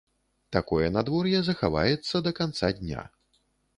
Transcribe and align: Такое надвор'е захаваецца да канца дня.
Такое 0.55 0.87
надвор'е 0.95 1.43
захаваецца 1.49 2.15
да 2.29 2.37
канца 2.41 2.67
дня. 2.79 3.05